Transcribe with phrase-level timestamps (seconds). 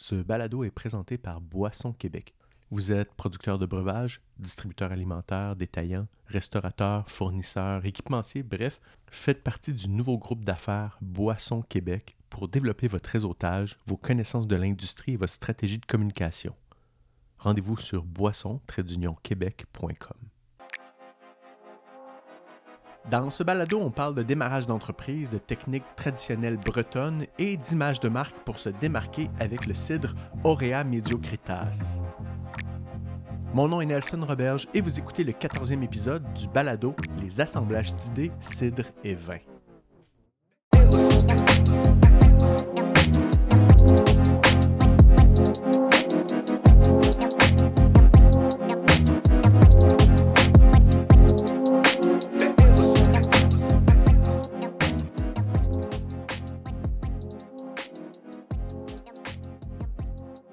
[0.00, 2.32] Ce balado est présenté par Boisson Québec.
[2.70, 8.80] Vous êtes producteur de breuvages, distributeur alimentaire, détaillant, restaurateur, fournisseur, équipementier, bref,
[9.10, 14.54] faites partie du nouveau groupe d'affaires Boisson Québec pour développer votre réseautage, vos connaissances de
[14.54, 16.54] l'industrie et votre stratégie de communication.
[17.38, 20.28] Rendez-vous sur boisson-québec.com.
[23.10, 28.10] Dans ce balado, on parle de démarrage d'entreprise, de techniques traditionnelles bretonnes et d'images de
[28.10, 30.14] marque pour se démarquer avec le cidre
[30.44, 32.02] Aurea Mediocritas.
[33.54, 37.94] Mon nom est Nelson Roberge et vous écoutez le 14e épisode du balado Les assemblages
[37.96, 39.38] d'idées, cidre et vin.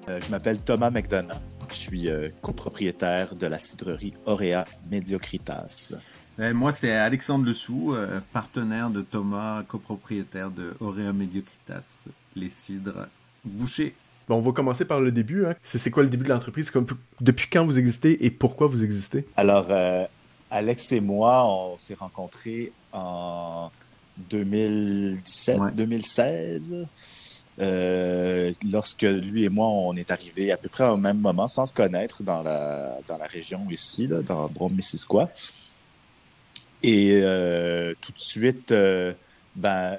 [0.08, 1.40] Je m'appelle Thomas McDonough.
[1.70, 5.94] Je suis euh, copropriétaire de la cidrerie Aurea Mediocritas.
[6.38, 12.04] Et moi, c'est Alexandre Lessou, euh, partenaire de Thomas, copropriétaire de Aurea Mediocritas,
[12.36, 13.06] les cidres
[13.44, 13.94] bouchés.
[14.28, 15.46] Bon, on va commencer par le début.
[15.46, 15.54] Hein.
[15.62, 16.72] C'est quoi le début de l'entreprise?
[17.20, 19.26] Depuis quand vous existez et pourquoi vous existez?
[19.36, 20.04] Alors, euh,
[20.50, 23.70] Alex et moi, on s'est rencontrés en
[24.30, 25.70] 2017, Ouais.
[25.72, 26.74] 2016.
[27.58, 31.64] Euh, lorsque lui et moi, on est arrivés à peu près au même moment, sans
[31.64, 35.30] se connaître, dans la, dans la région ici, là, dans Brome-Missisquoi.
[36.82, 39.14] Et euh, tout de suite, euh,
[39.54, 39.96] ben,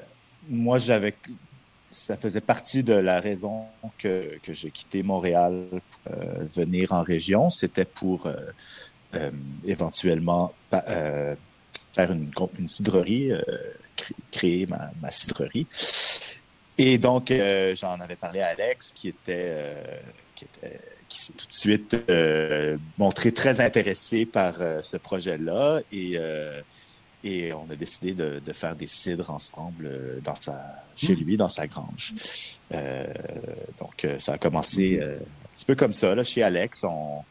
[0.48, 1.16] moi, j'avais,
[1.90, 3.64] ça faisait partie de la raison
[3.98, 7.50] que, que j'ai quitté Montréal pour euh, venir en région.
[7.50, 9.32] C'était pour euh,
[9.66, 13.32] éventuellement faire une, une cidrerie,
[13.96, 15.66] cré- créer ma, ma cidrerie.
[16.78, 19.83] Et donc, euh, j'en avais parlé à Alex, qui était, euh,
[20.36, 25.81] qui était, qui s'est tout de suite euh, montré très intéressé par euh, ce projet-là,
[25.92, 26.61] et euh,
[27.23, 31.36] et on a décidé de, de faire des cidres ensemble euh, dans sa, chez lui,
[31.36, 32.14] dans sa grange.
[32.71, 33.05] Euh,
[33.80, 36.83] donc, euh, ça a commencé euh, un petit peu comme ça, là, chez Alex.
[36.83, 37.23] On,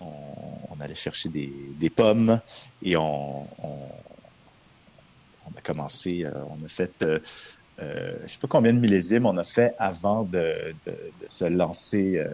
[0.00, 0.06] on,
[0.70, 1.50] on allait chercher des,
[1.80, 2.40] des pommes
[2.82, 3.78] et on, on,
[5.46, 7.04] on a commencé, euh, on a fait,
[7.82, 11.44] euh, je sais pas combien de millésimes on a fait avant de, de, de se
[11.44, 12.28] lancer euh,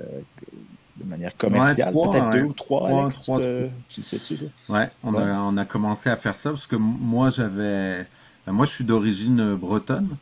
[0.97, 1.93] de manière commerciale.
[1.93, 2.41] Peut-être ouais.
[2.41, 3.41] deux ou trois, Trois, Alex, trois,
[3.89, 4.37] tu sais-tu?
[4.69, 5.23] Ouais, on, Ouais.
[5.23, 8.07] A, on a commencé à faire ça parce que moi, j'avais.
[8.47, 10.17] ben, moi, je suis d'origine bretonne.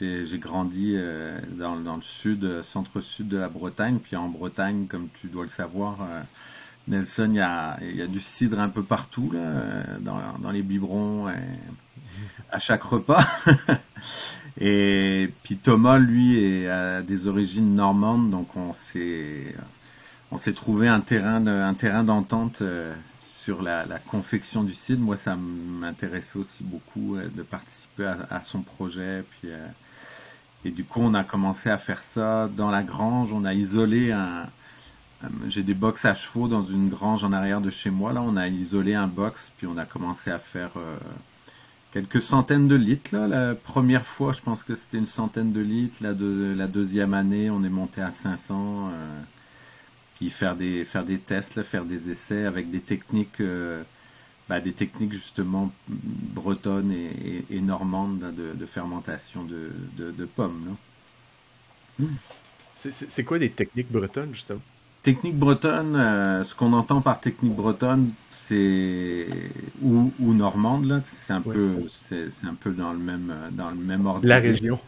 [0.00, 3.98] J'ai grandi euh, dans, dans le sud, centre-sud de la Bretagne.
[3.98, 5.98] Puis en Bretagne, comme tu dois le savoir,
[6.88, 9.40] Nelson, il y a, il y a du cidre un peu partout, là,
[10.00, 11.34] dans, dans les biberons, et
[12.50, 13.24] à chaque repas.
[14.60, 19.54] Et puis Thomas, lui, a des origines normandes, donc on s'est
[20.30, 25.02] on s'est trouvé un terrain un terrain d'entente euh, sur la, confection du cidre.
[25.02, 29.24] Moi, ça m'intéressait aussi beaucoup euh, de participer à, son projet.
[29.30, 29.66] Puis, euh,
[30.64, 33.32] et du coup, on a commencé à faire ça dans la grange.
[33.32, 34.46] On a isolé un.
[35.48, 38.12] J'ai des box à chevaux dans une grange en arrière de chez moi.
[38.12, 40.70] Là, on a isolé un box, puis on a commencé à faire
[41.92, 43.14] quelques centaines de litres.
[43.14, 43.26] Là.
[43.26, 45.98] La première fois, je pense que c'était une centaine de litres.
[46.02, 48.90] La, deux- la deuxième année, on est monté à 500.
[48.92, 49.20] euh,
[50.16, 53.82] puis faire des faire des tests, faire des essais avec des techniques, euh,
[54.48, 60.76] bah, des techniques justement bretonnes et, normandes de, fermentation de, pommes.
[62.74, 64.60] c'est quoi des techniques bretonnes, justement?
[65.02, 69.28] Technique bretonne, euh, ce qu'on entend par technique bretonne, c'est
[69.80, 71.54] ou, ou normande là, c'est un Ouais.
[71.54, 74.26] peu c'est un peu dans le même euh, dans le même ordre.
[74.26, 74.78] La région.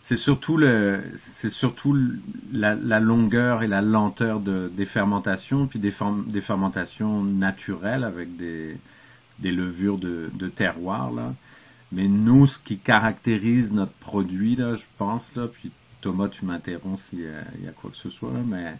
[0.00, 2.18] c'est surtout le, c'est surtout le-
[2.52, 5.92] la, la longueur et la lenteur de, des fermentations, puis des,
[6.26, 8.76] des fermentations naturelles avec des,
[9.38, 11.32] des levures de, de terroir là.
[11.92, 17.00] Mais nous, ce qui caractérise notre produit là, je pense là, puis Thomas, tu m'interromps
[17.10, 17.26] s'il y,
[17.68, 18.74] a- quoi que ce soit mais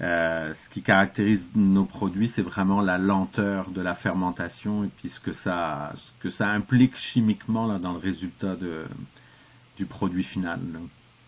[0.00, 5.10] euh, ce qui caractérise nos produits, c'est vraiment la lenteur de la fermentation et puis
[5.10, 8.86] ce que ça, ce que ça implique chimiquement là, dans le résultat de,
[9.76, 10.60] du produit final.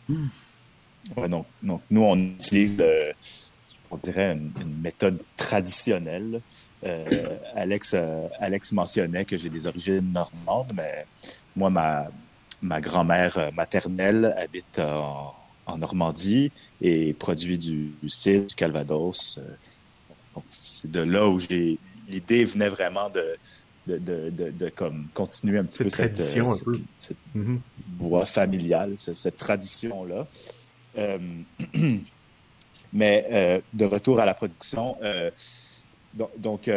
[0.08, 3.12] Ouais, donc, donc, nous, on utilise, euh,
[3.90, 6.40] on dirait, une, méthode traditionnelle.
[6.84, 7.94] Euh, Alex,
[8.40, 11.06] Alex mentionnait que j'ai des origines normandes, mais
[11.54, 12.08] moi, ma,
[12.64, 15.34] ma grand-mère euh, maternelle habite en,
[15.66, 16.50] en Normandie
[16.80, 19.38] et produit du, du cidre, du calvados.
[19.38, 19.56] euh.
[20.48, 21.78] C'est de là où j'ai
[22.08, 23.36] l'idée venait vraiment de,
[23.86, 26.72] de, de, de, de comme continuer un petit Cette peu cette, tradition, euh, un peu.
[26.74, 27.60] cette- cette Mhm.
[27.98, 30.26] voie familiale, ce- cette tradition-là.
[32.92, 34.96] mais de retour à la production,
[36.14, 36.68] donc,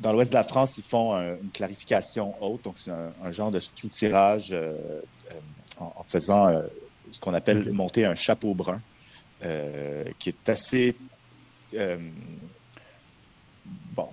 [0.00, 3.58] dans l'ouest de la France, ils font une clarification haute, donc c'est un, genre de
[3.58, 4.54] sous-tirage
[5.78, 6.62] en, faisant
[7.10, 8.80] ce qu'on appelle monter un chapeau brun,
[10.18, 10.96] qui est assez
[13.98, 14.08] bon,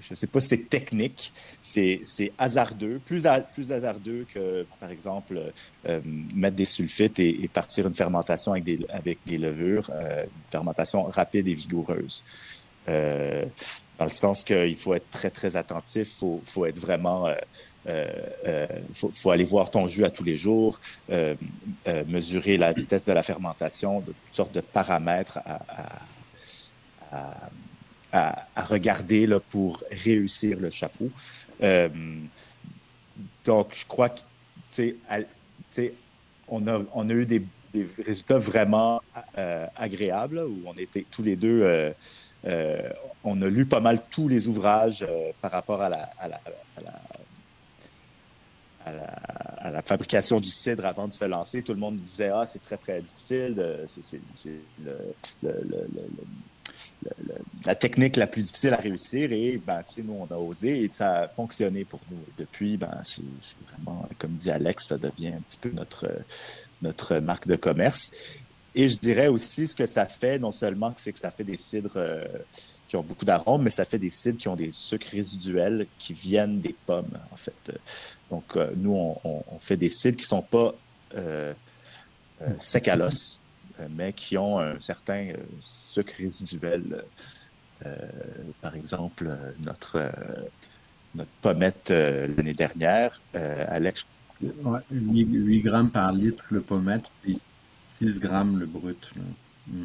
[0.00, 2.00] je ne sais pas si c'est technique, c'est
[2.38, 5.52] hasardeux, plus, plus hasardeux que, par exemple,
[5.86, 6.00] euh,
[6.34, 11.04] mettre des sulfites et, partir une fermentation avec des, avec des levures, euh, une fermentation
[11.04, 12.24] rapide et vigoureuse.
[13.98, 17.28] Euh, dans le sens qu'il faut être très, très attentif, il faut, faut, être vraiment...
[18.94, 20.78] faut, faut, aller voir ton jus à tous les jours,
[22.06, 25.60] mesurer la vitesse de la fermentation, de toutes sortes de paramètres à,
[27.10, 27.50] à
[28.12, 31.10] à, regarder là, pour réussir le chapeau.
[31.62, 31.88] Euh,
[33.44, 34.20] donc, je crois que,
[34.70, 34.96] tu
[35.70, 35.92] sais,
[36.48, 37.42] on a, on a eu des,
[37.72, 39.02] des résultats vraiment
[39.36, 41.92] euh, agréables, où on était tous les deux,
[42.44, 42.90] euh,
[43.24, 45.06] on a lu pas mal tous les ouvrages
[45.40, 46.00] par rapport à la,
[49.84, 51.62] fabrication du cidre avant de se lancer.
[51.62, 53.86] Tout le monde disait Ah, c'est très, très difficile.
[53.86, 54.20] C'est
[57.64, 59.32] la technique la plus difficile à réussir.
[59.32, 62.18] Et ben, nous, on a osé et ça a fonctionné pour nous.
[62.36, 63.22] depuis, ben, c'est
[63.70, 66.08] vraiment, comme dit Alex, ça devient un petit peu notre,
[66.82, 68.10] notre marque de commerce.
[68.74, 71.56] Et je dirais aussi ce que ça fait, non seulement c'est que ça fait des
[71.56, 72.24] cidres euh,
[72.86, 76.12] qui ont beaucoup d'arômes, mais ça fait des cidres qui ont des sucres résiduels qui
[76.12, 77.72] viennent des pommes, en fait.
[78.30, 80.74] Donc, euh, nous, on, fait des cidres qui sont pas
[81.14, 81.54] euh,
[82.58, 83.40] secs à l'os.
[83.80, 87.04] Euh, mais qui ont un certain euh, sucre résiduel.
[87.86, 87.94] Euh,
[88.60, 89.28] par exemple,
[89.64, 90.10] notre,
[91.14, 94.04] notre pommette l'année dernière, Alex.
[94.42, 97.38] 8, grammes par litre le pommette, puis
[97.98, 99.10] 6 grammes le brut.
[99.66, 99.84] Mm.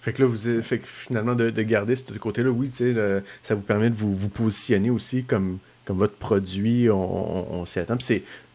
[0.00, 2.70] Fait que là, vous fait finalement, de, garder ce côté-là, oui,
[3.42, 7.98] ça vous permet de vous, positionner aussi comme, comme votre produit, on, s'y attend.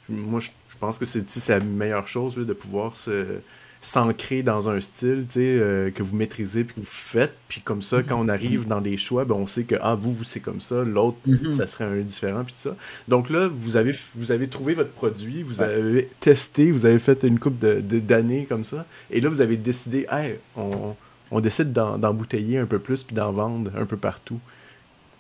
[0.09, 0.49] moi, je,
[0.79, 3.39] pense que c'est, la meilleure chose de pouvoir se,
[3.83, 7.33] s'ancrer dans un style euh, que vous maîtrisez puis que vous faites.
[7.49, 10.13] Puis comme ça, quand on arrive dans des choix, ben, on sait que ah, vous,
[10.13, 11.51] vous c'est comme ça, l'autre, mm-hmm.
[11.51, 12.77] ça serait un différent, puis tout ça.
[13.09, 17.23] Donc là, vous avez, vous avez trouvé votre produit, vous avez testé, vous avez fait
[17.23, 18.85] une coupe d'années de, comme ça.
[19.11, 20.95] Et là, vous avez décidé, hey, on,
[21.31, 24.39] on décide d'embouteiller un peu plus puis d'en vendre un peu partout.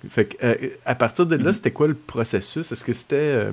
[0.09, 0.55] Fait que, euh,
[0.85, 1.53] à partir de là, mm-hmm.
[1.53, 2.71] c'était quoi le processus?
[2.71, 3.15] Est-ce que c'était.
[3.17, 3.51] Euh,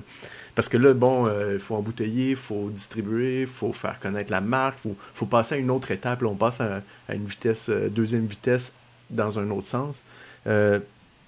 [0.61, 4.31] parce que là, bon, euh, il faut embouteiller, il faut distribuer, il faut faire connaître
[4.31, 6.21] la marque, il faut, passer à une autre étape.
[6.21, 8.75] Là, on passe à, une vitesse, euh, deuxième vitesse
[9.09, 10.05] dans un autre sens.
[10.47, 10.79] Euh,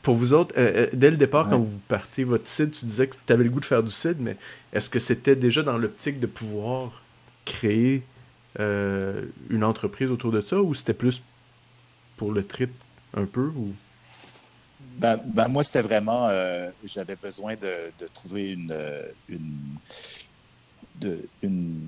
[0.02, 0.54] pour vous autres,
[0.92, 3.60] dès le départ, quand vous partez votre site, tu disais que tu avais le goût
[3.60, 4.36] de faire du site, mais
[4.74, 7.02] est-ce que c'était déjà dans l'optique de pouvoir
[7.46, 8.02] créer
[8.58, 11.22] une entreprise autour de ça ou c'était plus
[12.18, 12.70] pour le trip
[13.16, 13.72] un peu ou...
[14.98, 19.58] Ben, ben, moi, c'était vraiment, euh, j'avais besoin de, de, trouver une, euh, une,
[20.96, 21.80] de, une,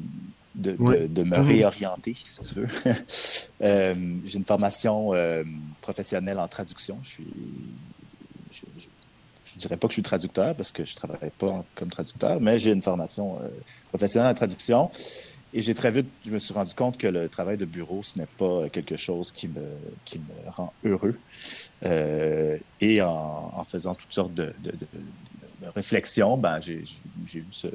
[0.55, 0.73] de,
[1.07, 1.47] de, me mhm.
[1.47, 2.69] réorienter, si tu veux.
[3.63, 3.95] euh,
[4.25, 5.45] j'ai une formation euh,
[5.81, 6.99] professionnelle en traduction.
[7.03, 7.33] Je suis,
[8.51, 8.63] je,
[9.45, 12.59] je, dirais pas que je suis traducteur parce que je travaille pas comme traducteur, mais
[12.59, 13.39] j'ai une formation
[13.91, 14.91] professionnelle en traduction.
[15.57, 18.19] Et j'ai très vite, je me suis rendu compte que le travail de bureau, ce
[18.19, 19.65] n'est pas quelque chose qui me,
[20.05, 21.17] qui me rend heureux.
[21.85, 24.53] Euh, et en, faisant toutes sortes de,
[25.77, 26.83] réflexions, ben, j'ai
[27.39, 27.69] eu ce,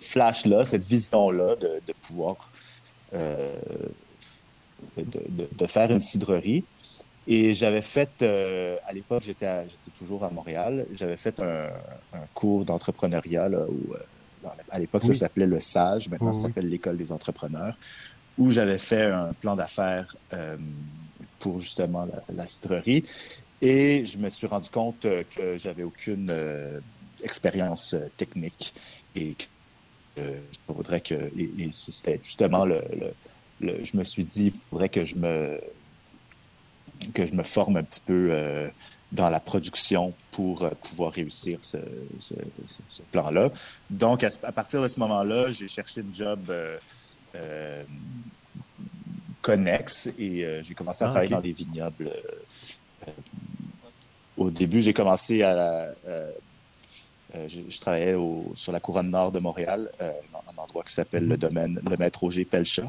[0.00, 2.50] flash-là, cette vision-là de, pouvoir
[3.12, 3.54] euh,
[4.96, 6.64] de, faire une cidrerie.
[7.26, 9.66] Et j'avais fait, euh, à l'époque, j'étais
[9.98, 11.68] toujours à Montréal, j'avais fait un,
[12.32, 13.94] cours d'entrepreneuriat où
[14.74, 17.78] à l'époque, ça s'appelait le SAGE, maintenant ça s'appelle l'École des entrepreneurs,
[18.36, 20.56] où j'avais fait un plan d'affaires euh,
[21.38, 23.04] pour justement la, citrerie.
[23.62, 26.80] Et je me suis rendu compte euh, que j'avais aucune euh,
[27.22, 28.74] expérience technique
[29.14, 30.24] et qu'il
[30.66, 31.14] faudrait que.
[31.14, 32.82] Et, c'était justement le,
[33.60, 35.60] Je me suis dit, il faudrait que je me
[37.12, 38.68] que je me forme un petit peu
[39.14, 41.78] dans la production pour euh, pouvoir réussir ce,
[43.12, 43.50] plan-là.
[43.88, 46.76] Donc, à, partir de ce moment-là, j'ai cherché un job euh,
[47.36, 47.84] euh,
[49.40, 52.10] connexe et j'ai commencé à ah, travailler dans des vignobles.
[54.36, 55.88] au début, j'ai commencé à...
[57.46, 58.16] Je, travaillais
[58.54, 62.44] sur la couronne nord de Montréal, un endroit qui s'appelle le domaine Le Maître Auger
[62.44, 62.84] Pelcha,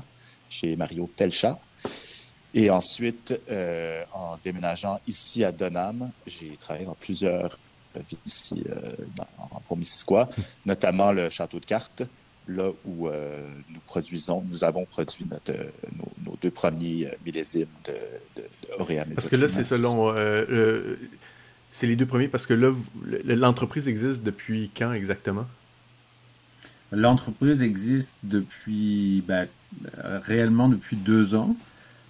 [0.50, 1.58] chez Mario Pelcha.
[2.58, 7.60] Et ensuite, euh, en déménageant ici à Donham, j'ai travaillé dans plusieurs
[7.94, 8.94] villes ici euh,
[9.70, 10.30] en Missisquoi,
[10.66, 12.04] notamment le château de cartes,
[12.48, 15.54] là où nous produisons, nous avons produit notre,
[16.26, 20.14] nos, deux premiers millésimes de, de, Parce que là, c'est selon.
[21.72, 22.72] c'est les deux premiers parce que là,
[23.26, 25.46] l'entreprise existe depuis quand exactement?
[26.92, 29.50] L'entreprise existe depuis, ben,
[30.24, 31.58] réellement depuis deux ans.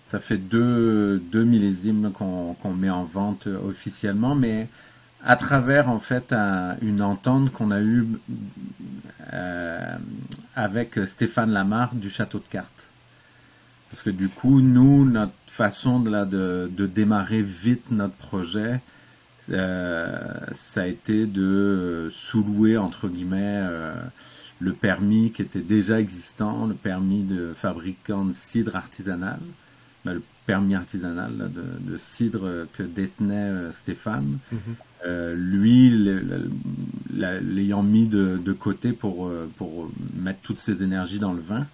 [0.06, 4.70] Ça fait deux, deux millésimes qu'on met en vente officiellement, mais
[5.26, 6.32] à travers en fait
[6.82, 8.08] une entente qu'on a eue
[9.34, 9.96] euh,
[10.56, 12.70] avec Stéphane Lamarck du Château de Cartes.
[13.90, 18.80] Parce que du coup, nous, notre façon de, de, démarrer vite notre projet,
[19.52, 20.22] euh,
[20.52, 23.96] ça a été de sous-louer entre guillemets euh,
[24.60, 29.40] le permis qui était déjà existant, le permis de fabricant de cidre artisanal,
[30.14, 34.38] le permis artisanal de, cidre que détenait euh, Stéphane.
[34.52, 34.60] Mhm.
[35.06, 35.92] Euh, lui,
[37.14, 41.68] l'ayant mis de, côté pour, euh, pour mettre toutes ses énergies dans le vin.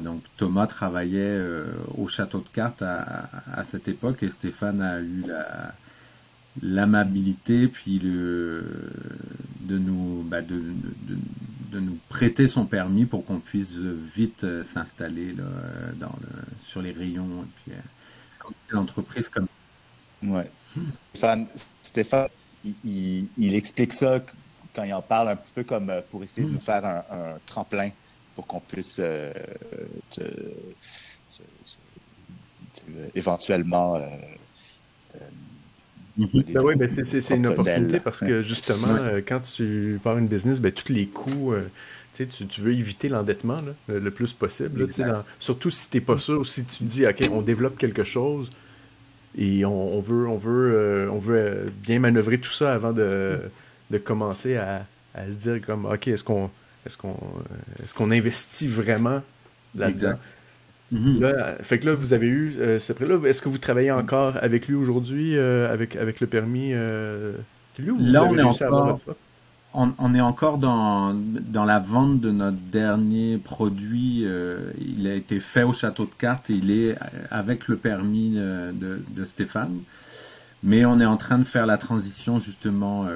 [0.00, 1.40] donc Thomas travaillait
[1.96, 5.24] au château de cartes à, à, cette époque et Stéphane a eu
[6.62, 8.64] l'amabilité puis le,
[9.60, 11.16] de nous bah, de, de
[11.72, 16.28] nous prêter son permis pour qu'on puisse vite euh, s'installer euh, dans le,
[16.64, 17.42] sur les rayons.
[17.42, 19.46] Et puis, euh, c'est l'entreprise comme
[20.22, 20.50] Ouais.
[21.12, 21.46] Stéphane,
[21.82, 22.28] Stéphane
[22.84, 24.20] il, explique ça
[24.74, 27.90] quand il en parle un petit peu comme pour essayer de nous faire un, tremplin
[28.34, 29.00] pour qu'on puisse
[33.14, 34.00] éventuellement.
[36.18, 40.60] Ben oui, ben c'est une opportunité parce que justement, euh, quand tu pars une business,
[40.60, 41.62] ben, tous les coûts, euh,
[42.12, 44.88] tu, tu, veux éviter l'endettement le, plus possible.
[45.38, 48.50] surtout si tu n'es pas sûr, si tu dis, OK, on développe quelque chose
[49.36, 53.38] et on, veut, on, veut, euh, on veut bien manœuvrer tout ça avant de,
[53.90, 56.50] de commencer à, à, se dire, comme, OK, est-ce qu'on
[56.84, 57.14] est qu'on
[57.80, 59.22] est qu'on investit vraiment
[59.76, 60.18] là-dedans?
[60.90, 61.20] Mhm.
[61.60, 63.18] fait que là, vous avez eu euh, ce prêt-là.
[63.26, 67.34] Est-ce que vous travaillez encore avec lui aujourd'hui, euh, avec, avec le permis euh,
[67.78, 68.98] lui, Là, on est, encore,
[69.74, 74.26] on, est encore dans, dans la vente de notre dernier produit.
[74.80, 76.96] il a été fait au château de cartes et il est
[77.30, 79.78] avec le permis de, de, Stéphane.
[80.64, 83.06] Mais on est en train de faire la transition justement.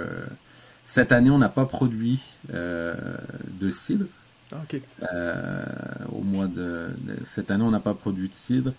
[0.84, 2.20] cette année, on n'a pas produit
[2.52, 4.04] de cidre.
[4.52, 5.64] Ah, euh,
[6.12, 6.90] au mois de,
[7.24, 8.72] cette année, on n'a pas produit de cidre.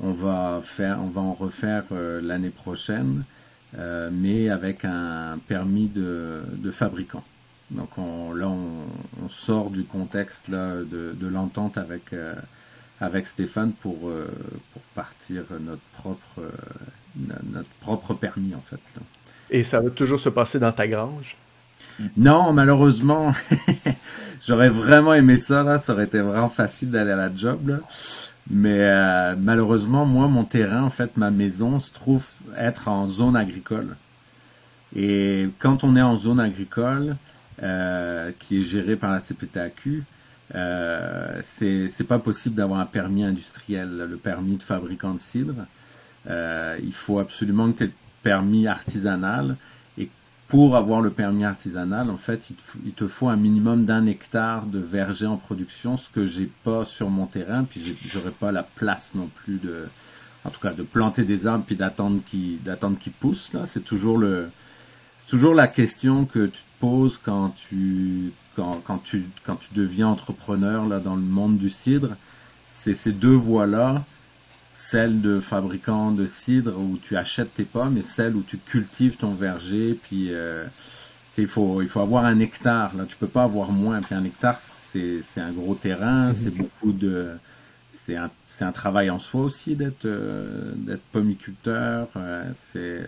[0.00, 3.24] On va faire, on va en refaire euh, l'année prochaine,
[3.78, 7.24] euh, mais avec un permis de, fabricant.
[7.70, 12.12] Donc là, on, sort du contexte de, l'entente avec
[13.00, 14.10] avec Stéphane pour
[14.72, 16.42] pour partir notre propre
[17.16, 18.80] notre propre permis en fait.
[19.50, 21.36] Et ça va toujours se passer dans ta grange?
[22.16, 23.32] Non, malheureusement,
[24.46, 25.78] j'aurais vraiment aimé ça, là.
[25.78, 27.80] Ça aurait été vraiment facile d'aller à la job,
[28.50, 33.36] Mais euh, malheureusement, moi, mon terrain, en fait, ma maison se trouve être en zone
[33.36, 33.96] agricole.
[34.96, 37.16] Et quand on est en zone agricole,
[37.62, 40.02] euh, qui est gérée par la CPTAQ,
[40.54, 45.66] euh, c'est pas possible d'avoir un permis industriel, le permis de fabricant de cidre.
[46.28, 47.92] Euh, il faut absolument que tu aies le
[48.22, 49.56] permis artisanal
[50.50, 52.50] pour avoir le permis artisanal, en fait,
[52.84, 56.84] il te, faut un minimum d'un hectare de verger en production, ce que j'ai pas
[56.84, 59.86] sur mon terrain, puis j'aurais pas la place non plus de,
[60.44, 63.52] en tout cas, de planter des arbres puis d'attendre qu'ils d'attendre qu'ils poussent.
[63.52, 64.50] Là, c'est toujours le,
[65.18, 70.08] c'est toujours la question que tu te poses quand tu, quand, tu, quand tu deviens
[70.08, 72.16] entrepreneur là dans le monde du cidre.
[72.68, 74.04] C'est ces deux voies-là
[74.80, 79.16] celle de fabricant de cidre où tu achètes tes pommes et celle où tu cultives
[79.18, 79.98] ton verger.
[80.02, 80.64] Puis euh,
[81.36, 82.96] il faut il faut avoir un hectare.
[82.96, 84.00] Là, tu peux pas avoir moins.
[84.00, 86.32] Puis un hectare, c'est c'est un gros terrain, mhm.
[86.32, 87.28] c'est beaucoup de
[87.90, 92.08] c'est un, c'est un travail en soi aussi d'être euh, d'être pomiculteur.
[92.16, 93.06] Euh, c'est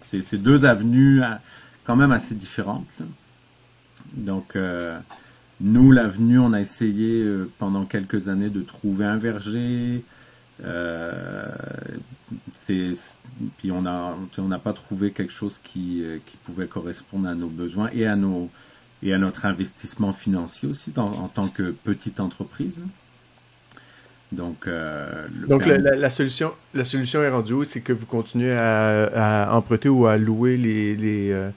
[0.00, 1.20] c'est deux avenues
[1.84, 2.98] quand même assez différentes.
[4.14, 4.56] Donc
[5.60, 7.24] nous, l'avenue, on a essayé
[7.58, 10.02] pendant quelques années de trouver un verger,
[10.62, 11.48] euh,
[13.58, 17.48] puis on n'a on pas trouvé quelque chose qui, euh, qui pouvait correspondre à nos
[17.48, 18.50] besoins et à nos
[19.02, 22.80] et à notre investissement financier aussi en tant que petite entreprise.
[24.32, 29.90] Donc, euh, Donc la, solution, la solution est rendue c'est que vous continuez à, emprunter
[29.90, 31.50] ou à louer les, les,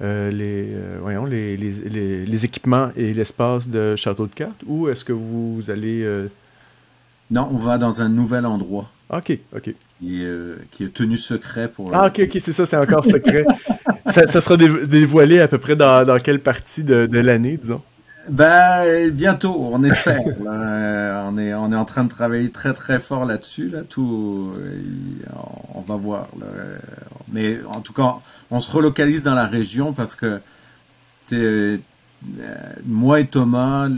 [0.00, 5.12] les, voyons, les, les, les, équipements et l'espace de Château de Cartes ou est-ce que
[5.12, 6.28] vous allez
[7.32, 8.90] non, on va dans un nouvel endroit.
[9.08, 9.74] Ok, ok.
[10.00, 10.58] Qui est, euh,
[10.92, 11.90] tenu secret pour.
[11.94, 13.46] Ah, ok, ok, c'est ça, c'est encore secret.
[14.06, 17.80] ça, sera dévoilé à peu près dans, quelle partie de, l'année, disons?
[18.28, 20.20] Ben bientôt, on espère.
[20.44, 23.68] on est on est en train de travailler très très fort là-dessus.
[23.70, 24.52] Là, tout,
[25.74, 26.28] on va voir.
[27.32, 28.16] Mais en tout cas,
[28.50, 30.38] on se relocalise dans la région parce que
[32.86, 33.88] moi et Thomas,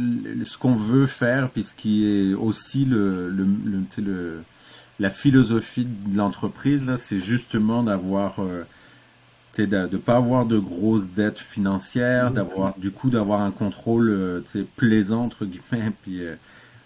[0.45, 3.47] ce qu'on veut faire, puisqu'il est aussi le, le,
[3.99, 4.43] le,
[4.99, 8.41] la philosophie de l'entreprise, là, c'est justement d'avoir
[9.63, 12.35] de ne pas avoir de grosses dettes financières, mmh.
[12.35, 14.41] d'avoir du coup d'avoir un contrôle euh,
[14.77, 16.35] plaisant entre guillemets, puis euh,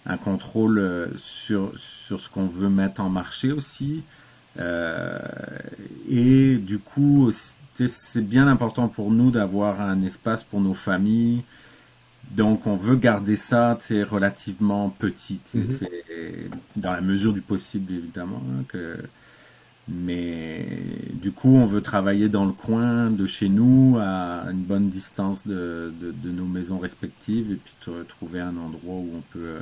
[0.07, 4.03] un contrôle euh, sur sur ce qu'on veut mettre en marché aussi.
[6.11, 7.31] et du coup,
[7.87, 11.43] c'est bien important pour nous d'avoir un espace pour nos familles.
[12.33, 13.79] Donc, on veut garder ça
[14.11, 15.61] relativement petit, mmh.
[16.77, 18.43] dans la mesure du possible, évidemment.
[18.51, 18.99] Hein, que,
[19.89, 20.67] mais
[21.15, 25.47] du coup, on veut travailler dans le coin de chez nous, à une bonne distance
[25.47, 27.73] de, de, nos maisons respectives, et puis
[28.09, 29.61] trouver un endroit où on peut, euh,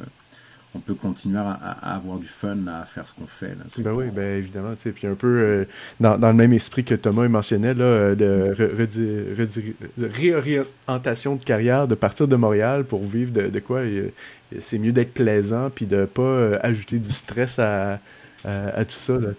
[0.76, 3.49] on peut continuer à, avoir du fun, à faire ce qu'on fait.
[3.49, 4.75] Là, ben oui, ben évidemment.
[4.76, 5.64] Puis un peu euh,
[6.00, 11.95] dans, dans, le même esprit que Thomas mentionnait, là, euh, de réorientation de carrière, de
[11.95, 13.83] partir de Montréal pour vivre de, de quoi.
[14.61, 17.99] C'est mieux d'être plaisant, puis de pas ajouter du stress à,
[18.45, 19.14] à, tout ça.
[19.18, 19.30] Là,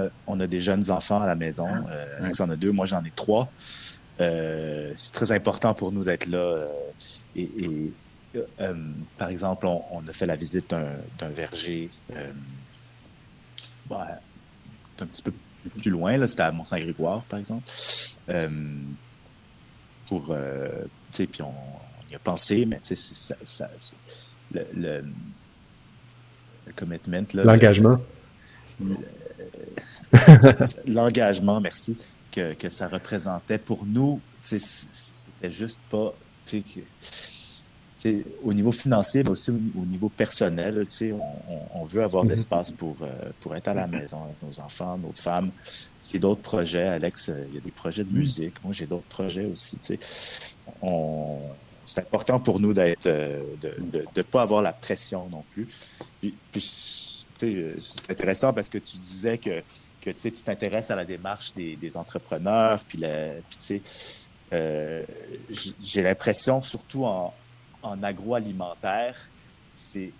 [0.00, 1.68] euh, on a des jeunes enfants à la maison.
[1.90, 3.48] Euh, Alex en a deux, moi j'en ai trois.
[4.20, 6.66] Euh, c'est très important pour nous d'être là.
[7.34, 7.90] et,
[9.16, 11.90] par exemple, on, a fait la visite d'un verger
[13.88, 14.20] bah,
[15.00, 15.32] un petit peu
[15.78, 17.68] plus loin, c'était à Mont-Saint-Grégoire, par exemple.
[20.06, 20.36] pour,
[21.12, 21.54] puis on,
[22.10, 23.70] y a pensé, mais ça, ça,
[24.52, 25.04] le, le,
[26.66, 27.26] le commitment.
[27.34, 27.98] L'engagement.
[30.86, 31.98] l'engagement, merci,
[32.32, 36.14] que, que, ça représentait pour nous, c'était juste pas,
[38.42, 42.30] au niveau financier, mais aussi au, niveau personnel, on, on, veut avoir de mm-hmm.
[42.30, 45.50] l'espace pour, euh, pour être à la maison avec nos enfants, nos femmes.
[46.00, 48.18] C'est d'autres projets, Alex, euh, il y a des projets de mm.
[48.18, 48.54] musique.
[48.64, 49.78] Moi, j'ai d'autres projets aussi.
[49.80, 49.98] C'est
[52.00, 55.68] important pour nous d'être, euh, de ne de, pas avoir la pression non plus.
[56.20, 59.62] Puis, c'est intéressant parce que tu disais que
[60.06, 63.00] que tu t'intéresses à la démarche des, entrepreneurs, puis,
[64.52, 65.02] euh,
[65.80, 67.34] j'ai l'impression, surtout en,
[68.02, 69.16] agroalimentaire,
[69.74, 70.12] c'est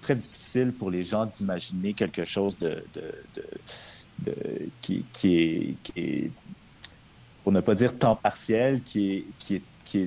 [0.00, 2.84] très difficile pour les gens d'imaginer quelque chose de,
[4.80, 5.04] qui,
[5.96, 6.30] est,
[7.42, 10.00] pour ne pas dire temps partiel, qui est, qui est qui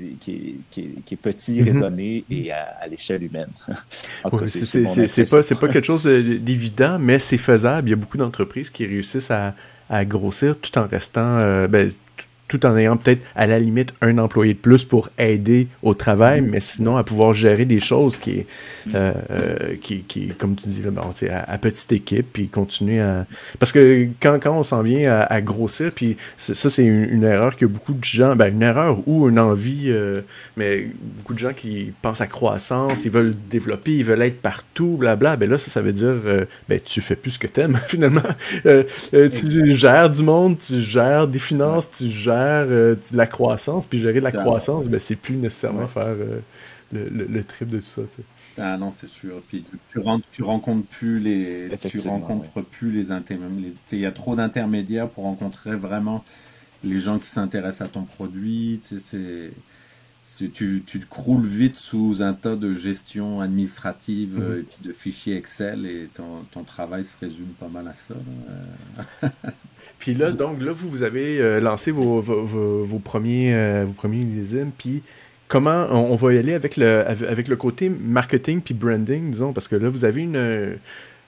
[1.11, 3.49] est, petit, raisonné et à, l'échelle humaine.
[4.23, 7.87] en tout cas, c'est pas, pas quelque chose d'évident, mais c'est faisable.
[7.87, 9.53] Il y a beaucoup d'entreprises qui réussissent à,
[10.05, 12.25] grossir tout en restant, euh, ben, tout
[12.63, 16.49] en ayant peut-être à la limite un employé de plus pour aider au travail, mm.
[16.49, 18.47] mais sinon à pouvoir gérer des choses qui est,
[18.85, 18.91] mm.
[18.95, 22.99] euh, euh, qui, qui, comme tu dis, là, bon, à, à, petite équipe, puis continuer
[22.99, 23.25] à...
[23.59, 27.65] Parce que quand, quand on s'en vient à, grossir, puis ça c'est une, erreur que
[27.65, 30.21] beaucoup de gens, ben une erreur ou une envie, euh,
[30.55, 34.97] mais beaucoup de gens qui pensent à croissance, ils veulent développer, ils veulent être partout,
[34.97, 36.15] blabla, ben là ça, ça veut dire,
[36.69, 38.21] ben tu fais plus ce que t'aimes finalement.
[38.63, 44.19] tu gères du monde, tu gères des finances, tu gères euh, la croissance, puis gérer
[44.19, 46.39] la croissance, ben, c'est plus nécessairement faire euh,
[46.91, 48.01] le, trip de tout ça.
[48.57, 49.41] Ah non, c'est sûr.
[49.47, 53.73] Puis tu, tu, rencontres plus les, tu rencontres plus les intermédiaires.
[53.91, 56.23] Il y a trop d'intermédiaires pour rencontrer vraiment
[56.83, 58.81] les gens qui s'intéressent à ton produit.
[58.83, 59.51] C'est
[60.45, 64.65] tu, tu croules vite sous un tas de gestion administrative mhm.
[64.83, 68.13] et de fichiers Excel et ton, ton, travail se résume pas mal à ça.
[69.99, 73.93] puis là, donc là, vous, vous avez euh, lancé vos, vos, vos, premiers, euh, vos
[73.93, 74.25] premiers
[74.77, 75.01] puis
[75.47, 79.67] comment on, va y aller avec le, avec le côté marketing puis branding, disons, parce
[79.67, 80.77] que là, vous avez une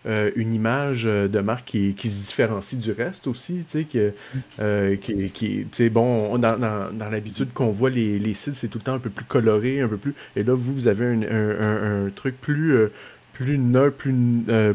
[0.05, 4.13] euh, une image euh, de marque qui, se différencie du reste aussi, tu sais, que,
[4.61, 8.93] euh, qui, qui bon, dans, l'habitude qu'on voit les, les sites, c'est tout le temps
[8.93, 12.77] un peu plus coloré, un peu plus, et là, vous, vous avez un, truc plus,
[13.33, 14.15] plus nerd, plus,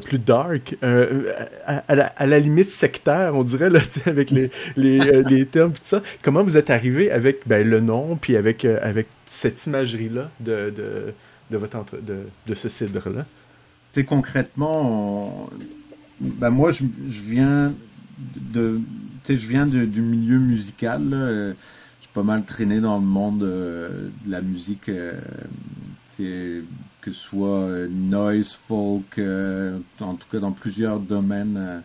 [0.04, 6.02] plus dark, à, la, limite sectaire, on dirait, là, avec les, les, termes, tout ça.
[6.22, 11.14] Comment vous êtes arrivé avec ben, le nom, puis avec, avec cette imagerie-là de, de,
[11.50, 11.96] de, votre entre...
[11.96, 13.24] de, de ce cidre-là?
[14.02, 15.48] Concrètement,
[16.20, 16.83] bah moi, je,
[17.22, 17.72] viens
[18.37, 18.80] de,
[19.28, 21.54] je viens du milieu musical.
[22.02, 25.12] J'ai pas mal traîné dans le monde euh, de la musique, euh,
[26.16, 31.83] que ce soit noise, folk, euh, en tout cas dans plusieurs domaines.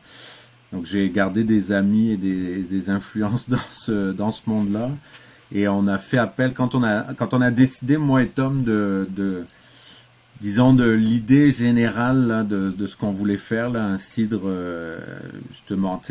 [0.72, 4.89] donc j'ai gardé des amis et des, des influences dans ce, dans ce monde-là.
[5.52, 8.63] Et on a fait appel quand on a quand on a décidé moi et Tom
[8.63, 9.08] de
[10.41, 14.97] disons de l'idée générale de, de, ce qu'on voulait faire là, un cidre euh,
[15.52, 16.02] justement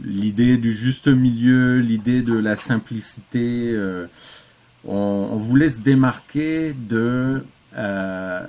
[0.00, 3.72] l'idée du juste milieu, l'idée de la simplicité.
[3.72, 4.06] Euh,
[4.86, 7.42] on, voulait se démarquer de
[7.76, 8.46] euh,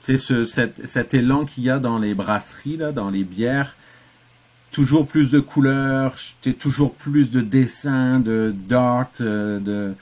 [0.00, 3.76] ce, cet, élan qu'il y a dans les brasseries là, dans les bières
[4.76, 6.16] toujours plus de couleurs,
[6.58, 9.94] toujours plus de dessins, de d'art, euh, de,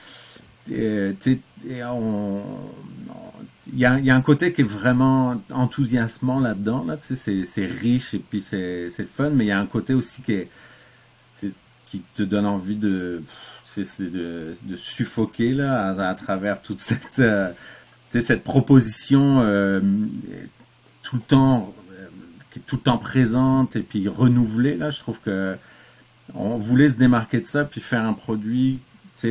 [3.72, 6.84] il y, a, un côté qui est vraiment enthousiasmant là-dedans.
[6.84, 10.46] Là, c'est riche et puis c'est fun, mais il y a un côté aussi qui,
[12.14, 13.22] te donne envie de,
[14.76, 17.22] suffoquer là, à, travers toute cette,
[18.44, 19.40] proposition
[21.02, 21.22] tout le
[22.82, 24.76] temps présente et puis renouvelée.
[24.76, 25.56] Là, je trouve que
[26.34, 28.80] on voulait se démarquer de ça puis faire un produit,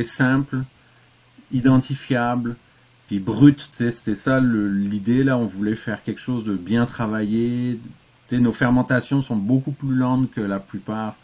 [0.02, 0.58] simple,
[1.52, 2.56] identifiable,
[3.06, 3.68] puis brut.
[3.72, 5.36] C'était ça l'idée là.
[5.38, 7.78] On voulait faire quelque chose de bien travaillé.
[8.32, 11.16] nos fermentations sont beaucoup plus lentes que la plupart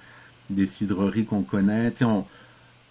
[0.48, 1.92] des cidreries qu'on connaît.
[2.02, 2.24] On,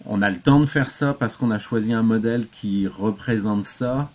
[0.05, 3.65] on a le temps de faire ça parce qu'on a choisi un modèle qui représente
[3.65, 4.09] ça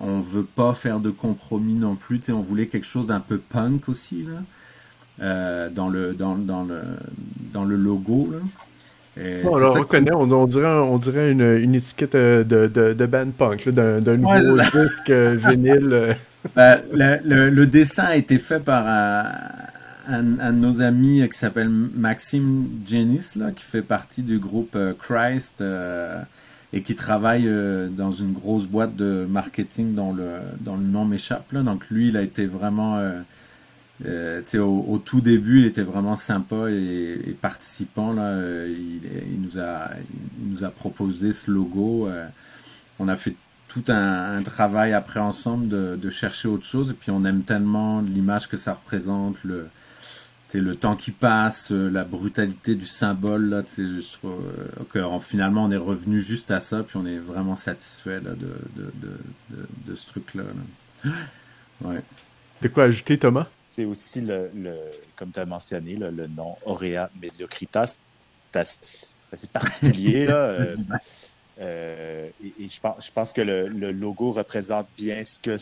[0.00, 2.20] on veut pas faire de compromis non plus.
[2.28, 4.26] on voulait quelque chose d'un peu punk aussi
[5.20, 6.82] euh, dans le dans, le
[7.52, 8.32] dans le logo
[9.16, 14.00] on le reconnaît, on, dirait, on dirait une, étiquette euh, de, de, band punk, d'un
[14.00, 16.16] nouveau disque euh, vinyle.
[16.56, 18.86] Ben, le, dessin a été fait par
[20.08, 25.62] un, de nos amis qui s'appelle Maxime Jenis, qui fait partie du groupe Christ
[26.74, 30.40] et qui travaille euh, dans une grosse boîte de marketing dont le
[30.78, 31.52] nom m'échappe.
[31.52, 33.00] Donc lui, il a été vraiment...
[34.06, 38.12] Euh, euh au, tout début, il était vraiment sympa et, participant.
[38.12, 39.90] Là, euh, il, nous a,
[40.40, 42.08] nous a proposé ce logo.
[42.98, 43.34] on a fait
[43.68, 46.90] tout un, travail après ensemble de, chercher autre chose.
[46.90, 49.68] Et puis on aime tellement l'image que ça représente, le,
[50.60, 56.20] le temps qui passe, euh, la brutalité du symbole, là, euh, finalement on est revenu
[56.20, 58.36] juste à ça, puis on est vraiment satisfait de,
[59.86, 60.44] de, ce truc-là.
[61.80, 62.00] Ouais.
[62.62, 63.48] De quoi ajouter, Thomas?
[63.68, 64.76] C'est aussi, le, le,
[65.16, 67.96] comme tu as mentionné, le, le nom Aurea Mediocritas.
[69.34, 70.26] C'est particulier.
[70.26, 70.58] là,
[71.60, 75.56] euh, et, et je, pense, je pense que le, le logo représente bien ce que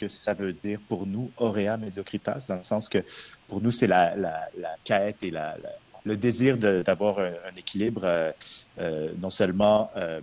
[0.00, 3.04] que ça veut dire pour nous, Aurea Mediocritas, dans le sens que
[3.48, 5.56] pour nous, c'est la, la, la, quête et la,
[6.04, 8.32] le désir d'avoir un, équilibre, euh,
[8.78, 10.20] euh, non seulement euh,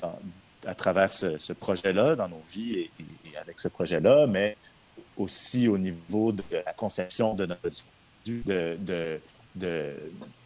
[0.00, 0.18] dans,
[0.66, 2.90] à travers ce, ce projet-là, dans nos vies et,
[3.26, 4.56] et, avec ce projet-là, mais
[5.16, 7.68] aussi au niveau de la conception de notre
[8.26, 9.20] de, de,
[9.54, 9.94] de,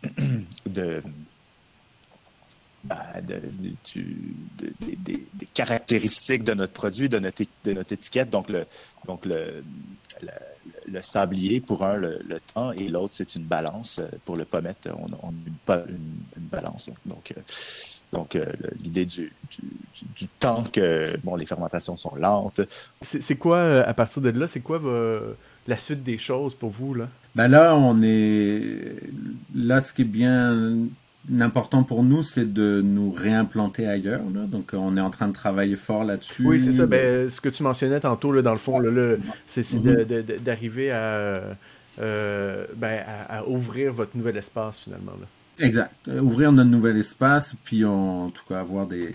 [0.67, 1.03] de,
[2.85, 3.73] des,
[5.55, 8.31] caractéristiques de notre produit, de notre, de notre étiquette.
[8.31, 8.67] Donc, le,
[9.07, 9.65] donc le,
[10.87, 14.01] le, sablier pour un, le, temps, et l'autre, c'est une balance.
[14.25, 15.55] Pour le pommette, on, on une,
[16.37, 16.91] une, balance.
[17.05, 17.35] Donc,
[18.13, 18.47] donc euh,
[18.83, 19.61] l'idée du, du,
[20.17, 22.61] du, temps que bon, les fermentations sont lentes.
[23.03, 24.81] C'est quoi, euh, à partir de là, c'est quoi
[25.67, 26.95] la suite des choses pour vous?
[26.95, 27.09] Là?
[27.35, 28.97] Ben là, on est.
[29.55, 30.77] Là, ce qui est bien
[31.29, 34.21] L'important pour nous, c'est de nous réimplanter ailleurs.
[34.23, 36.47] Donc, on est en train de travailler fort là-dessus.
[36.47, 36.87] Oui, c'est ça.
[36.87, 38.81] Ben, ce que tu mentionnais tantôt, là, dans le fond,
[39.45, 40.39] c'est mm-hmm.
[40.39, 45.13] d'arriver euh, ben, à, à, ouvrir votre nouvel espace, finalement.
[45.59, 45.95] Exact.
[46.09, 49.15] Euh, ouvrir notre nouvel espace, puis en tout cas avoir des,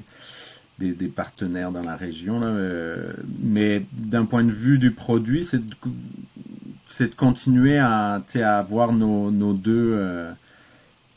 [0.80, 2.40] des, partenaires dans la région.
[2.44, 9.32] Euh, mais d'un point de vue du produit, c'est de, continuer à, à avoir nos,
[9.32, 10.34] nos deux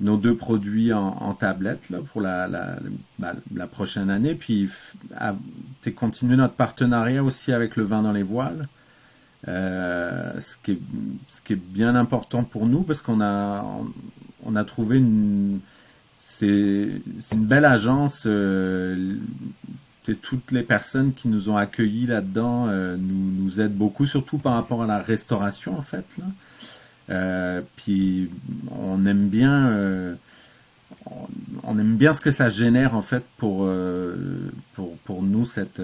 [0.01, 2.77] nos deux produits en, tablette là, pour la, la,
[3.55, 4.35] la, prochaine année.
[4.35, 4.69] Puis
[5.17, 5.35] à,
[5.97, 8.69] continuer notre partenariat aussi avec le vin dans les voiles.
[9.47, 10.79] Euh, ce, qui est,
[11.29, 13.93] ce qui est bien important pour nous parce qu'on a, on,
[14.57, 15.61] a trouvé une.
[16.13, 17.01] C'est
[17.33, 18.25] une belle agence.
[18.27, 19.17] Euh,
[20.13, 24.55] toutes les personnes qui nous ont accueillis là-dedans euh, nous, nous aident beaucoup, surtout par
[24.55, 26.05] rapport à la restauration en fait.
[26.19, 26.25] Là.
[27.11, 28.31] Euh, puis
[28.71, 30.15] on aime bien, euh,
[31.63, 33.69] on, aime bien ce que ça génère en fait pour
[34.75, 35.83] pour, pour nous cette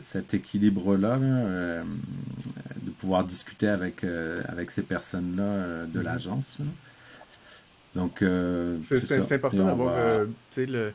[0.00, 4.04] cet équilibre là, de pouvoir discuter avec
[4.48, 6.58] avec ces personnes là de l'agence.
[7.94, 8.24] Donc
[8.82, 10.92] c'est important d'avoir tu sais le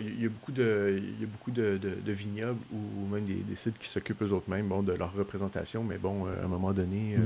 [0.00, 3.54] il y a beaucoup de, y a beaucoup de, de, vignobles ou même des, des
[3.54, 7.16] sites qui s'occupent eux-mêmes bon, de leur représentation, mais bon, à un moment donné.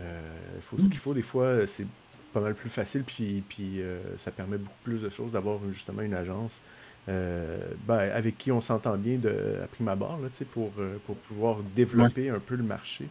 [0.00, 0.20] Euh,
[0.60, 1.86] faut, ce qu'il faut des fois, c'est
[2.32, 3.80] pas mal plus facile, puis, puis
[4.16, 6.60] ça permet beaucoup plus de choses d'avoir justement une agence
[7.06, 10.72] ben, avec qui on s'entend bien de, à prime abord là, pour,
[11.06, 13.06] pour pouvoir développer un peu le marché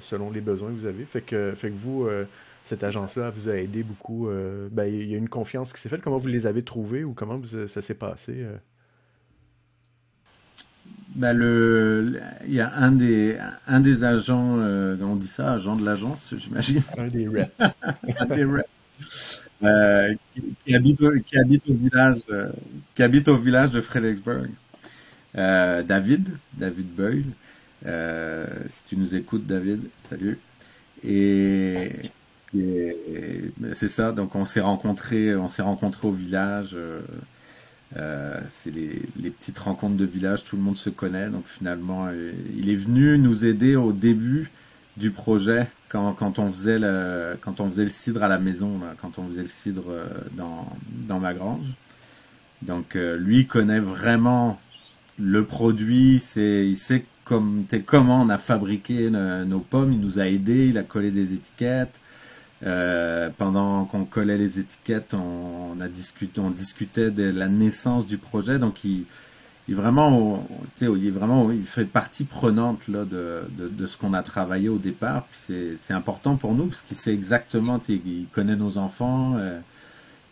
[0.00, 1.04] selon les besoins que vous avez.
[1.04, 2.08] Fait que, fait que vous,
[2.62, 4.28] cette agence-là vous a aidé beaucoup.
[4.70, 6.02] ben, il y a une confiance qui s'est faite.
[6.02, 8.46] Comment vous les avez trouvés ou comment ça s'est passé?
[11.14, 15.76] bah le, il y a un des, un des agents, euh, on dit ça, agent
[15.76, 16.82] de l'agence, j'imagine.
[16.96, 17.50] Un des reps.
[18.20, 18.68] un des reps.
[19.62, 20.14] Euh,
[20.64, 22.48] qui, habite au, qui habite au village, euh,
[22.94, 24.48] qui habite au village de Fredericksburg.
[25.36, 27.24] Euh, David, David Boyle.
[27.86, 30.38] Euh, si tu nous écoutes, David, salut.
[31.04, 31.90] Et,
[32.52, 34.12] c'est ça.
[34.12, 36.76] Donc on s'est rencontrés, on s'est rencontrés au village.
[37.96, 41.28] Euh, c'est les, les, petites rencontres de village, tout le monde se connaît.
[41.28, 44.50] Donc finalement, euh, il est venu nous aider au début
[44.96, 48.78] du projet quand, quand, on faisait le, quand on faisait le cidre à la maison,
[48.78, 50.68] là, quand on faisait le cidre euh, dans,
[51.08, 51.66] dans ma grange.
[52.62, 54.60] Donc lui il connaît vraiment
[55.18, 60.26] le produit, c'est, il sait comme, comment on a fabriqué nos pommes, il nous a
[60.26, 61.98] aidé, il a collé des étiquettes.
[62.66, 68.18] Euh, pendant qu'on collait les étiquettes, on, a discuté, on discutait de la naissance du
[68.18, 68.58] projet.
[68.58, 69.04] Donc, il,
[69.68, 70.46] il vraiment,
[70.80, 74.68] il est vraiment, il fait partie prenante là de, de, de ce qu'on a travaillé
[74.68, 75.26] au départ.
[75.32, 79.58] C'est important pour nous parce qu'il sait exactement, il connaît nos enfants, euh,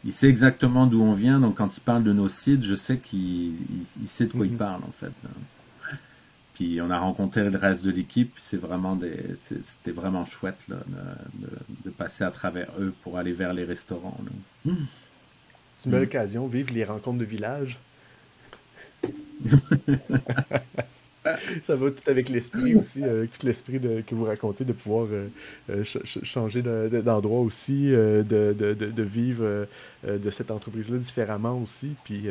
[0.05, 1.41] il sait exactement d'où on vient.
[1.41, 3.55] Donc, quand il parle de nos sites, je sais qu'il
[4.03, 4.59] il, sait de quoi il mhm.
[4.59, 5.13] parle en fait.
[6.59, 8.37] Puis on a rencontré le reste de l'équipe.
[8.43, 10.79] C'est vraiment des, c'était vraiment chouette là,
[11.85, 14.19] de, passer à travers eux pour aller vers les restaurants.
[14.65, 14.73] C'est
[15.85, 17.79] une belle occasion, vivre les rencontres de village.
[21.63, 25.29] ça va tout avec l'esprit aussi, avec tout l'esprit que vous racontez, de pouvoir euh,
[25.71, 29.69] euh, changer d'endroit aussi, euh, de, de, vivre
[30.05, 32.25] de cette entreprise-là différemment aussi, puis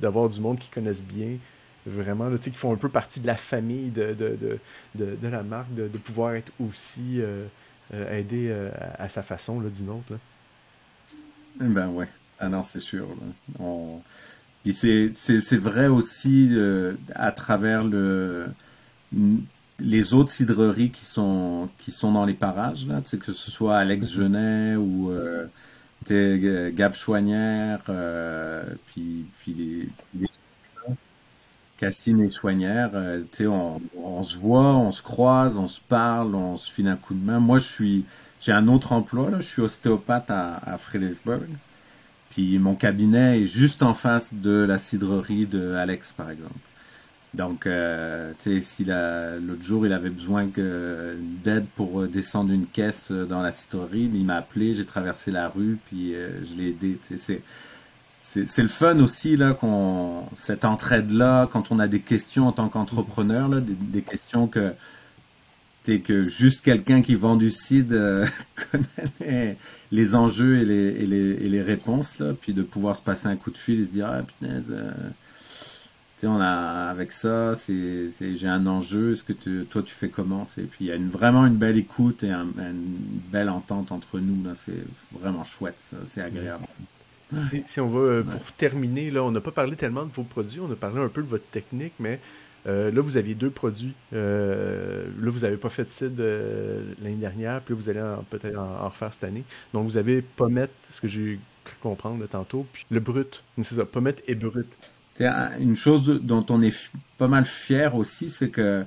[0.00, 1.38] d'avoir du monde qui connaissent bien
[1.86, 4.58] vraiment, là, qui font un peu partie de la famille de, de,
[4.94, 7.46] de, de la marque, de, pouvoir être aussi euh,
[7.94, 10.10] euh, aidé euh, à, sa façon d'une autre.
[10.10, 10.16] Là.
[11.62, 13.06] Eh ben ouais, ah non, c'est sûr.
[14.64, 16.56] c'est vrai aussi
[17.14, 18.46] à travers le
[19.82, 24.06] les autres cidreries qui sont qui sont dans les parages là, que ce soit Alex
[24.06, 24.14] mm-hmm.
[24.14, 25.12] Genet ou
[26.74, 27.80] Gab Chouanière,
[28.86, 30.28] puis, puis les
[31.80, 36.58] Castine et Soignère, euh, on, on, se voit, on se croise, on se parle, on
[36.58, 37.40] se file un coup de main.
[37.40, 38.04] Moi, je suis,
[38.42, 41.48] j'ai un autre emploi, là, je suis ostéopathe à, à Fredericksburg.
[42.28, 46.52] Puis mon cabinet est juste en face de la cidrerie de Alex, par exemple.
[47.32, 50.50] Donc, euh, tu sais, si l'autre jour il avait besoin
[51.44, 55.78] d'aide pour descendre une caisse dans la cidrerie, il m'a appelé, j'ai traversé la rue,
[55.86, 56.98] puis euh, je l'ai aidé.
[57.16, 57.40] C'est
[58.20, 62.52] c'est le fun aussi là qu'on cette entraide là quand on a des questions en
[62.52, 64.74] tant qu'entrepreneur là des, questions que
[65.84, 68.26] t'es que juste quelqu'un qui vend du CID euh,
[69.18, 69.56] connaît
[69.90, 72.34] les, enjeux et les, et, les, et les, réponses là.
[72.38, 74.92] Puis de pouvoir se passer un coup de fil et se dire ah punaise euh,
[76.18, 80.10] tu sais on a avec ça c'est j'ai un enjeu est-ce que toi tu fais
[80.10, 80.46] comment?
[80.58, 82.98] Et puis il y a une, vraiment une belle écoute et une
[83.32, 84.52] belle entente entre nous là.
[84.54, 86.66] C'est vraiment chouette c'est agréable
[87.36, 90.60] si, on va, euh, pour terminer, là, on n'a pas parlé tellement de vos produits,
[90.60, 92.20] on a parlé un peu de votre technique, mais
[92.66, 93.94] euh, là, vous aviez deux produits.
[94.12, 96.18] Euh, là, vous n'avez pas fait de CID
[97.02, 99.44] l'année dernière, puis là, vous allez peut-être en, refaire cette année.
[99.72, 103.42] Donc, vous avez Pommette, ce que j'ai cru comprendre tantôt, puis le brut.
[103.62, 104.68] C'est ça, Pommette et brut.
[105.20, 108.84] Une chose dont on est pas mal fier aussi, c'est que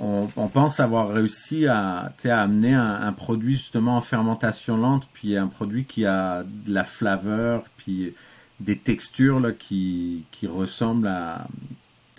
[0.00, 5.46] on, pense avoir réussi à, à amener un, produit justement en fermentation lente, puis un
[5.46, 8.12] produit qui a de la flaveur, puis
[8.60, 11.46] des textures là, qui, qui ressemblent à,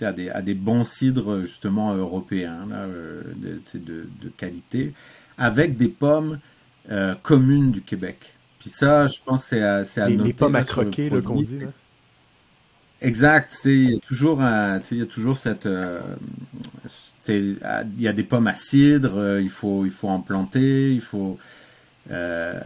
[0.01, 4.93] à, des, à des bons cidres justement européens là, euh, de, de, de, qualité,
[5.37, 6.39] avec des pommes
[6.91, 8.35] euh, communes du Québec.
[8.59, 10.23] Puis ça, je pense, c'est à, à noter.
[10.23, 11.59] Les pommes à croquer, le qu'on dit.
[11.59, 11.67] Là.
[13.01, 14.41] Exact, il y a toujours,
[14.91, 15.99] il y a toujours cette, euh,
[17.27, 17.57] il
[17.99, 21.37] y a des pommes à cidre, euh, il faut, il faut en planter, il faut.
[22.11, 22.59] Euh,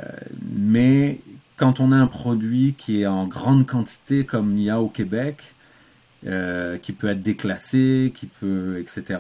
[0.56, 1.20] mais
[1.58, 4.90] quand on a un produit qui est en grande quantité comme il y a au
[4.90, 5.38] Québec,
[6.28, 9.20] euh, qui peut être déclassé, qui peut, etc.,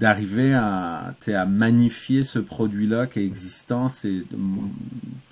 [0.00, 4.24] d'arriver à, à magnifier ce produit-là qui est existant, c'est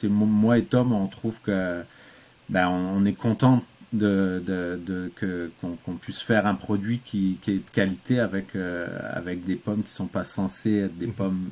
[0.02, 1.80] moi et Tom, on trouve que
[2.48, 7.54] ben, on, est content de, de, que, qu'on, puisse faire un produit qui, qui est
[7.54, 11.12] de qualité avec, euh, avec des pommes qui sont pas censées être des mhm.
[11.12, 11.48] pommes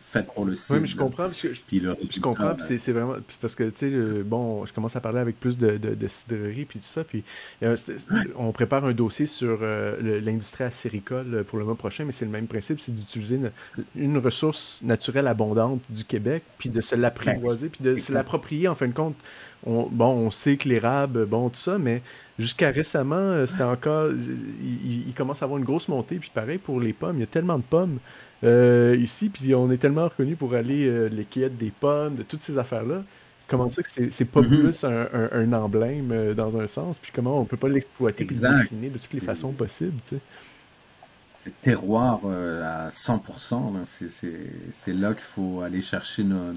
[0.00, 0.52] faites pour le.
[0.70, 1.24] Oui, mais je comprends.
[1.24, 2.54] Parce que, je, comprends.
[2.58, 3.14] c'est, c'est vraiment.
[3.40, 3.90] Parce que, tu sais,
[4.24, 7.04] bon, je commence à parler avec plus de, de, de cidrerie puis tout ça.
[7.04, 7.22] Puis
[7.62, 7.76] euh,
[8.36, 12.30] on prépare un dossier sur euh, l'industrie acéricole pour le mois prochain, mais c'est le
[12.30, 13.40] même principe c'est d'utiliser
[13.96, 18.74] une, ressource naturelle abondante du Québec, puis de se l'apprivoiser, puis de se l'approprier en
[18.74, 19.14] fin de compte
[19.64, 22.02] bon, on sait que l'érable, bon, tout ça, mais
[22.38, 24.10] jusqu'à récemment, euh, c'était encore.
[24.12, 26.16] Il, commence à avoir une grosse montée.
[26.16, 27.98] Puis pareil pour les pommes, il y a tellement de pommes
[28.44, 32.22] euh, ici, puis on est tellement reconnu pour aller euh, les cueillettes des pommes, de
[32.22, 33.02] toutes ces affaires-là.
[33.46, 34.60] Comment ça que c'est pas mm-hmm.
[34.60, 38.92] plus un, emblème dans un sens, puis comment on peut pas l'exploiter puis le définir
[38.92, 40.20] de toutes les façons possibles, tu sais
[41.40, 43.84] c'est terroir à 100%.
[43.84, 46.52] C'est là qu'il faut aller chercher nos,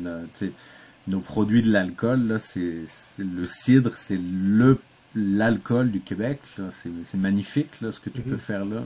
[1.08, 2.84] nos produits de l'alcool, c'est
[3.20, 4.78] le cidre, c'est le
[5.16, 6.40] l'alcool du Québec.
[6.72, 8.38] C'est magnifique ce que tu peux mhm.
[8.38, 8.84] faire là.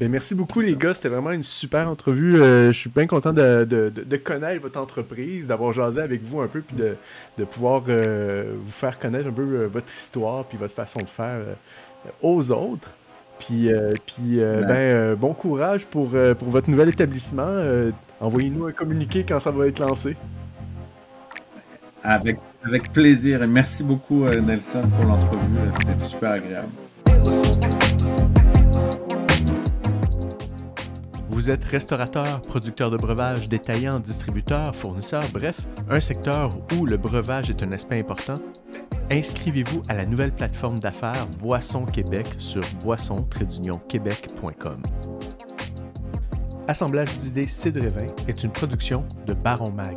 [0.00, 2.40] Merci beaucoup les gars, c'était vraiment une super entrevue.
[2.40, 6.60] Euh, je suis bien content de, connaître votre entreprise, d'avoir jasé avec vous un peu,
[6.60, 11.00] puis de, pouvoir euh, vous faire connaître un peu euh, votre histoire, puis votre façon
[11.00, 11.40] de faire
[12.22, 12.88] aux autres.
[13.38, 13.70] Puis,
[14.04, 17.62] puis ben, bon courage pour, pour votre nouvel établissement.
[18.20, 20.16] Envoyez-nous un communiqué quand ça va être lancé.
[22.02, 25.40] Avec, avec plaisir et merci beaucoup Nelson pour l'entrevue,
[25.78, 27.77] c'était super agréable.
[31.38, 37.48] Vous êtes restaurateur, producteur de breuvage, détaillant, distributeur, fournisseur, bref, un secteur où le breuvage
[37.48, 38.34] est un aspect important?
[39.08, 44.82] Inscrivez-vous à la nouvelle plateforme d'affaires Boisson Québec sur boisson-québec.com.
[46.66, 47.86] Assemblage d'idées Cidre
[48.26, 49.96] est une production de Baron Mag.